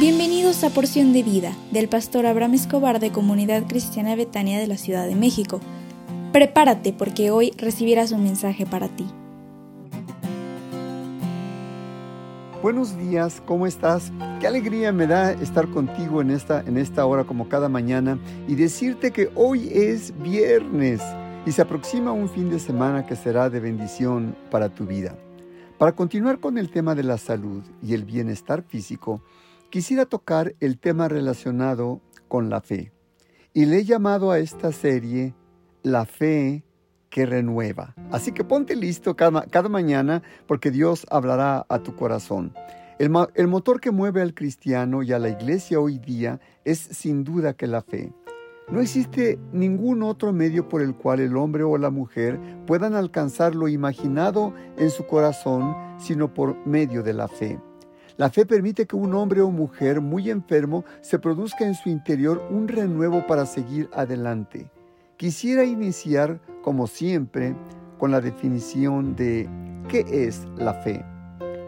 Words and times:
Bienvenidos 0.00 0.64
a 0.64 0.70
Porción 0.70 1.12
de 1.12 1.22
Vida 1.22 1.54
del 1.72 1.86
pastor 1.86 2.24
Abraham 2.24 2.54
Escobar 2.54 3.00
de 3.00 3.12
Comunidad 3.12 3.66
Cristiana 3.68 4.16
Betania 4.16 4.58
de 4.58 4.66
la 4.66 4.78
Ciudad 4.78 5.06
de 5.06 5.14
México. 5.14 5.60
Prepárate 6.32 6.94
porque 6.94 7.30
hoy 7.30 7.52
recibirás 7.58 8.10
un 8.10 8.22
mensaje 8.22 8.64
para 8.64 8.88
ti. 8.88 9.04
Buenos 12.62 12.96
días, 12.96 13.42
¿cómo 13.44 13.66
estás? 13.66 14.10
Qué 14.40 14.46
alegría 14.46 14.90
me 14.90 15.06
da 15.06 15.32
estar 15.32 15.68
contigo 15.68 16.22
en 16.22 16.30
esta, 16.30 16.60
en 16.60 16.78
esta 16.78 17.04
hora 17.04 17.24
como 17.24 17.50
cada 17.50 17.68
mañana 17.68 18.18
y 18.48 18.54
decirte 18.54 19.10
que 19.10 19.30
hoy 19.34 19.68
es 19.70 20.18
viernes 20.22 21.02
y 21.44 21.52
se 21.52 21.60
aproxima 21.60 22.10
un 22.10 22.30
fin 22.30 22.48
de 22.48 22.58
semana 22.58 23.04
que 23.04 23.16
será 23.16 23.50
de 23.50 23.60
bendición 23.60 24.34
para 24.50 24.70
tu 24.70 24.86
vida. 24.86 25.14
Para 25.76 25.92
continuar 25.92 26.40
con 26.40 26.56
el 26.56 26.70
tema 26.70 26.94
de 26.94 27.02
la 27.02 27.18
salud 27.18 27.62
y 27.82 27.92
el 27.92 28.04
bienestar 28.04 28.62
físico, 28.62 29.20
quisiera 29.70 30.04
tocar 30.04 30.54
el 30.60 30.78
tema 30.78 31.08
relacionado 31.08 32.00
con 32.28 32.50
la 32.50 32.60
fe. 32.60 32.92
Y 33.52 33.64
le 33.64 33.78
he 33.78 33.84
llamado 33.84 34.30
a 34.30 34.38
esta 34.38 34.72
serie 34.72 35.34
La 35.82 36.04
fe 36.04 36.64
que 37.08 37.26
renueva. 37.26 37.94
Así 38.10 38.32
que 38.32 38.44
ponte 38.44 38.76
listo 38.76 39.16
cada, 39.16 39.68
mañana 39.68 40.22
porque 40.46 40.70
Dios 40.70 41.06
hablará 41.10 41.66
a 41.68 41.82
tu 41.82 41.96
corazón. 41.96 42.52
El, 42.98 43.10
el 43.34 43.48
motor 43.48 43.80
que 43.80 43.90
mueve 43.90 44.20
al 44.20 44.34
cristiano 44.34 45.02
y 45.02 45.12
a 45.12 45.18
la 45.18 45.30
iglesia 45.30 45.80
hoy 45.80 45.98
día 45.98 46.40
es 46.64 46.78
sin 46.78 47.24
duda 47.24 47.54
que 47.54 47.66
la 47.66 47.82
fe. 47.82 48.12
No 48.70 48.80
existe 48.80 49.40
ningún 49.52 50.02
otro 50.04 50.32
medio 50.32 50.68
por 50.68 50.80
el 50.82 50.94
cual 50.94 51.18
el 51.18 51.36
hombre 51.36 51.64
o 51.64 51.76
la 51.76 51.90
mujer 51.90 52.38
puedan 52.66 52.94
alcanzar 52.94 53.56
lo 53.56 53.66
imaginado 53.66 54.54
en 54.76 54.90
su 54.90 55.06
corazón, 55.06 55.74
sino 55.98 56.32
por 56.32 56.64
medio 56.66 57.02
de 57.02 57.14
la 57.14 57.26
fe. 57.26 57.58
La 58.20 58.28
fe 58.28 58.44
permite 58.44 58.86
que 58.86 58.96
un 58.96 59.14
hombre 59.14 59.40
o 59.40 59.50
mujer 59.50 60.02
muy 60.02 60.28
enfermo 60.28 60.84
se 61.00 61.18
produzca 61.18 61.64
en 61.64 61.74
su 61.74 61.88
interior 61.88 62.46
un 62.50 62.68
renuevo 62.68 63.26
para 63.26 63.46
seguir 63.46 63.88
adelante. 63.94 64.70
Quisiera 65.16 65.64
iniciar, 65.64 66.38
como 66.60 66.86
siempre, 66.86 67.56
con 67.96 68.10
la 68.10 68.20
definición 68.20 69.16
de 69.16 69.48
qué 69.88 70.04
es 70.06 70.46
la 70.58 70.74
fe. 70.74 71.02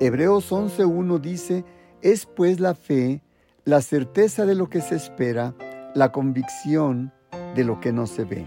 Hebreos 0.00 0.50
11.1 0.50 1.20
dice, 1.20 1.64
es 2.02 2.26
pues 2.26 2.58
la 2.58 2.74
fe 2.74 3.22
la 3.64 3.80
certeza 3.80 4.44
de 4.44 4.56
lo 4.56 4.68
que 4.68 4.80
se 4.80 4.96
espera, 4.96 5.54
la 5.94 6.10
convicción 6.10 7.12
de 7.54 7.62
lo 7.62 7.78
que 7.78 7.92
no 7.92 8.08
se 8.08 8.24
ve. 8.24 8.44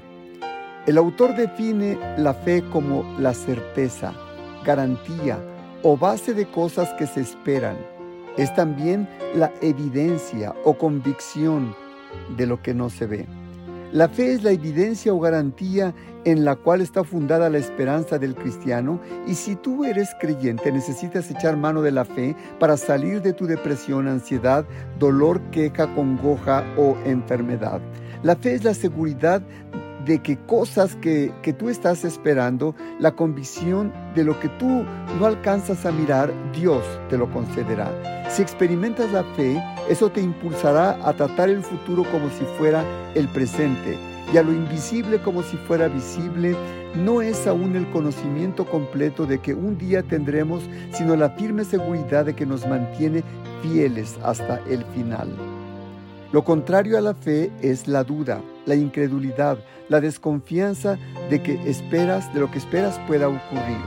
El 0.88 0.98
autor 0.98 1.38
define 1.38 1.98
la 2.18 2.34
fe 2.34 2.66
como 2.70 3.06
la 3.18 3.34
certeza, 3.34 4.12
garantía 4.66 5.40
o 5.84 5.98
base 5.98 6.34
de 6.34 6.46
cosas 6.46 6.90
que 6.98 7.06
se 7.06 7.22
esperan 7.22 7.78
es 8.38 8.54
también 8.56 9.08
la 9.36 9.52
evidencia 9.62 10.56
o 10.64 10.78
convicción 10.78 11.76
de 12.36 12.48
lo 12.48 12.62
que 12.62 12.74
no 12.74 12.90
se 12.90 13.06
ve. 13.06 13.28
La 13.92 14.10
fe 14.10 14.34
es 14.34 14.44
la 14.44 14.52
evidencia 14.52 15.14
o 15.14 15.20
garantía 15.20 15.94
en 16.26 16.46
la 16.46 16.56
cual 16.56 16.82
está 16.82 17.04
fundada 17.04 17.50
la 17.50 17.60
esperanza 17.60 18.18
del 18.18 18.34
cristiano 18.34 19.00
y 19.28 19.36
si 19.36 19.56
tú 19.56 19.86
eres 19.86 20.10
creyente 20.20 20.72
necesitas 20.72 21.30
echar 21.30 21.58
mano 21.58 21.84
de 21.84 21.92
la 21.92 22.06
fe 22.06 22.36
para 22.60 22.76
salir 22.76 23.22
de 23.22 23.34
tu 23.34 23.46
depresión, 23.46 24.08
ansiedad, 24.08 24.66
dolor, 24.98 25.40
queja, 25.52 25.94
congoja 25.94 26.64
o 26.76 26.98
enfermedad. 27.06 27.82
La 28.24 28.36
fe 28.36 28.56
es 28.56 28.64
la 28.64 28.74
seguridad 28.74 29.44
de 30.06 30.22
que 30.22 30.38
cosas 30.38 30.96
que, 30.96 31.32
que, 31.42 31.54
tú 31.54 31.70
estás 31.70 32.04
esperando, 32.04 32.76
la 33.00 33.12
convicción 33.12 33.94
de 34.16 34.24
lo 34.24 34.40
que 34.40 34.50
tú 34.50 34.86
no 35.20 35.26
alcanzas 35.26 35.86
a 35.86 35.92
mirar, 35.92 36.32
Dios 36.54 36.84
te 37.10 37.18
lo 37.18 37.32
concederá. 37.32 37.90
Si 38.30 38.42
experimentas 38.42 39.12
la 39.12 39.24
fe, 39.36 39.62
eso 39.90 40.10
te 40.10 40.22
impulsará 40.22 40.98
a 41.08 41.14
tratar 41.14 41.50
el 41.50 41.64
futuro 41.64 42.04
como 42.12 42.30
si 42.30 42.44
fuera 42.58 42.84
el 43.16 43.28
presente 43.30 43.98
y 44.34 44.38
a 44.38 44.44
lo 44.44 44.52
invisible 44.52 45.22
como 45.22 45.44
si 45.44 45.58
fuera 45.58 45.88
visible. 45.88 46.56
No 46.96 47.22
es 47.22 47.48
aún 47.48 47.76
el 47.76 47.90
conocimiento 47.90 48.66
completo 48.66 49.26
de 49.26 49.40
que 49.40 49.54
un 49.54 49.78
día 49.78 50.04
tendremos, 50.04 50.64
sino 50.92 51.16
la 51.16 51.30
firme 51.32 51.66
seguridad 51.66 52.26
de 52.26 52.36
que 52.36 52.46
nos 52.46 52.68
mantiene 52.68 53.24
fieles 53.62 54.18
hasta 54.24 54.60
el 54.70 54.84
final. 54.86 55.53
Lo 56.34 56.44
contrario 56.44 56.98
a 56.98 57.02
la 57.02 57.14
fe 57.14 57.52
es 57.62 57.88
la 57.88 58.04
duda, 58.04 58.42
la 58.66 58.74
incredulidad, 58.74 59.60
la 59.88 60.02
desconfianza 60.02 60.98
de 61.30 61.44
que 61.44 61.54
esperas, 61.70 62.34
de 62.34 62.40
lo 62.40 62.50
que 62.50 62.58
esperas 62.58 63.00
pueda 63.06 63.28
ocurrir. 63.28 63.78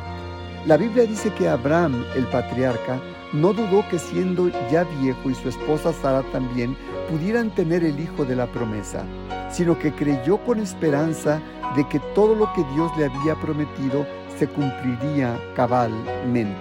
La 0.65 0.77
Biblia 0.77 1.07
dice 1.07 1.33
que 1.35 1.49
Abraham, 1.49 2.05
el 2.15 2.25
patriarca, 2.29 3.01
no 3.33 3.53
dudó 3.53 3.85
que 3.91 3.99
siendo 3.99 4.49
ya 4.71 4.85
viejo 5.01 5.29
y 5.29 5.35
su 5.35 5.49
esposa 5.49 5.93
Sara 5.93 6.23
también 6.31 6.77
pudieran 7.11 7.53
tener 7.53 7.83
el 7.83 7.99
hijo 7.99 8.25
de 8.25 8.37
la 8.37 8.47
promesa, 8.47 9.05
sino 9.51 9.77
que 9.77 9.93
creyó 9.93 10.39
con 10.45 10.61
esperanza 10.61 11.43
de 11.75 11.89
que 11.89 11.99
todo 12.15 12.37
lo 12.37 12.53
que 12.53 12.63
Dios 12.75 12.93
le 12.97 13.07
había 13.07 13.35
prometido 13.41 14.07
se 14.39 14.47
cumpliría 14.47 15.37
cabalmente. 15.57 16.55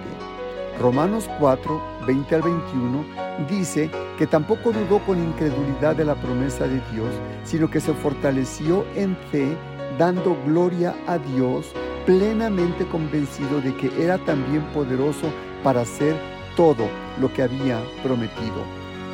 Romanos 0.80 1.30
4, 1.40 1.82
20 2.08 2.36
al 2.36 2.42
21 2.42 3.06
dice 3.48 3.92
que 4.18 4.28
tampoco 4.28 4.72
dudó 4.72 5.00
con 5.00 5.22
incredulidad 5.22 5.96
de 5.96 6.06
la 6.06 6.16
promesa 6.16 6.68
de 6.68 6.82
Dios, 6.92 7.10
sino 7.44 7.70
que 7.70 7.80
se 7.80 7.94
fortaleció 7.94 8.86
en 8.96 9.16
fe, 9.32 9.56
dando 9.98 10.38
gloria 10.46 10.96
a 11.08 11.18
Dios, 11.18 11.72
plenamente 12.06 12.86
convencido 12.86 13.62
de 13.62 13.76
que 13.76 13.92
era 14.04 14.18
también 14.20 14.62
poderoso 14.74 15.28
para 15.64 15.82
hacer 15.82 16.16
todo 16.56 16.88
lo 17.20 17.32
que 17.34 17.44
había 17.44 17.82
prometido. 18.04 18.64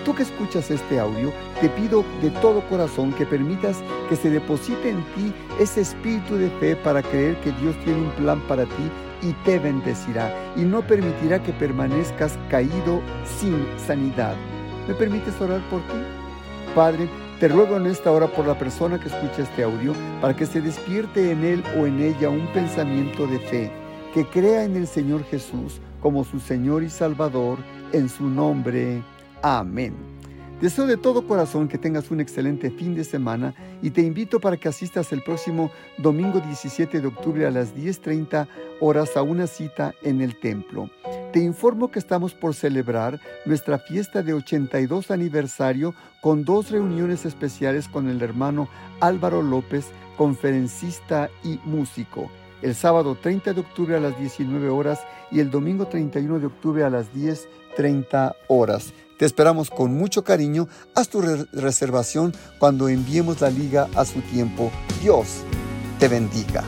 Tú 0.05 0.15
que 0.15 0.23
escuchas 0.23 0.71
este 0.71 0.99
audio, 0.99 1.31
te 1.61 1.69
pido 1.69 2.03
de 2.21 2.31
todo 2.41 2.61
corazón 2.69 3.13
que 3.13 3.25
permitas 3.25 3.83
que 4.09 4.15
se 4.15 4.31
deposite 4.31 4.89
en 4.89 5.03
ti 5.13 5.33
ese 5.59 5.81
espíritu 5.81 6.35
de 6.37 6.49
fe 6.59 6.75
para 6.75 7.03
creer 7.03 7.39
que 7.41 7.51
Dios 7.51 7.75
tiene 7.83 8.01
un 8.01 8.11
plan 8.11 8.41
para 8.47 8.65
ti 8.65 8.91
y 9.21 9.33
te 9.45 9.59
bendecirá 9.59 10.33
y 10.55 10.61
no 10.61 10.81
permitirá 10.81 11.41
que 11.43 11.53
permanezcas 11.53 12.37
caído 12.49 13.01
sin 13.39 13.63
sanidad. 13.77 14.35
¿Me 14.87 14.93
permites 14.95 15.39
orar 15.39 15.61
por 15.69 15.81
ti? 15.81 15.97
Padre, 16.75 17.07
te 17.39 17.47
ruego 17.47 17.77
en 17.77 17.85
esta 17.85 18.11
hora 18.11 18.27
por 18.27 18.45
la 18.45 18.57
persona 18.57 18.99
que 18.99 19.07
escucha 19.07 19.43
este 19.43 19.63
audio 19.63 19.93
para 20.21 20.35
que 20.35 20.45
se 20.45 20.61
despierte 20.61 21.31
en 21.31 21.43
él 21.43 21.63
o 21.77 21.85
en 21.85 21.99
ella 21.99 22.29
un 22.29 22.47
pensamiento 22.53 23.27
de 23.27 23.39
fe, 23.39 23.71
que 24.13 24.25
crea 24.25 24.63
en 24.63 24.75
el 24.75 24.87
Señor 24.87 25.23
Jesús 25.25 25.81
como 26.01 26.23
su 26.23 26.39
Señor 26.39 26.83
y 26.83 26.89
Salvador, 26.89 27.59
en 27.93 28.09
su 28.09 28.27
nombre. 28.27 29.03
Amén. 29.41 29.95
Deseo 30.61 30.85
de 30.85 30.97
todo 30.97 31.27
corazón 31.27 31.67
que 31.67 31.77
tengas 31.77 32.11
un 32.11 32.19
excelente 32.19 32.69
fin 32.69 32.93
de 32.93 33.03
semana 33.03 33.55
y 33.81 33.89
te 33.89 34.01
invito 34.01 34.39
para 34.39 34.57
que 34.57 34.69
asistas 34.69 35.11
el 35.11 35.23
próximo 35.23 35.71
domingo 35.97 36.39
17 36.39 37.01
de 37.01 37.07
octubre 37.07 37.47
a 37.47 37.51
las 37.51 37.75
10.30 37.75 38.47
horas 38.79 39.17
a 39.17 39.23
una 39.23 39.47
cita 39.47 39.93
en 40.03 40.21
el 40.21 40.39
templo. 40.39 40.89
Te 41.31 41.39
informo 41.39 41.91
que 41.91 41.99
estamos 41.99 42.33
por 42.33 42.53
celebrar 42.53 43.19
nuestra 43.45 43.79
fiesta 43.79 44.21
de 44.21 44.33
82 44.33 45.11
aniversario 45.11 45.95
con 46.19 46.43
dos 46.43 46.71
reuniones 46.71 47.25
especiales 47.25 47.87
con 47.87 48.09
el 48.09 48.21
hermano 48.21 48.67
Álvaro 48.99 49.41
López, 49.41 49.85
conferencista 50.17 51.29
y 51.43 51.59
músico 51.63 52.29
el 52.61 52.75
sábado 52.75 53.15
30 53.15 53.53
de 53.53 53.61
octubre 53.61 53.95
a 53.95 53.99
las 53.99 54.17
19 54.17 54.69
horas 54.69 54.99
y 55.31 55.39
el 55.39 55.49
domingo 55.49 55.87
31 55.87 56.39
de 56.39 56.45
octubre 56.45 56.83
a 56.83 56.89
las 56.89 57.11
10.30 57.13 58.35
horas. 58.47 58.93
Te 59.17 59.25
esperamos 59.25 59.69
con 59.69 59.93
mucho 59.93 60.23
cariño. 60.23 60.67
Haz 60.95 61.09
tu 61.09 61.21
reservación 61.21 62.33
cuando 62.59 62.89
enviemos 62.89 63.41
la 63.41 63.49
liga 63.49 63.87
a 63.95 64.05
su 64.05 64.21
tiempo. 64.21 64.71
Dios 65.01 65.43
te 65.99 66.07
bendiga. 66.07 66.63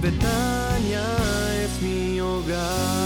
Betania 0.00 1.06
jest 1.60 1.82
mi 1.82 2.20
ogar. 2.20 2.97